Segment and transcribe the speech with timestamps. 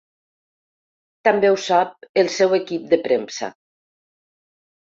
[1.29, 3.51] També ho sap el seu equip de premsa.